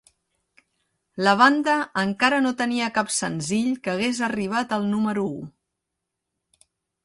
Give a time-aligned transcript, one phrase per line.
[1.27, 5.41] La banda encara no tenia cap senzill que hagués arribat al número u.